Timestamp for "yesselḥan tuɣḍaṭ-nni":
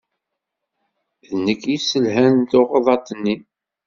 1.71-3.35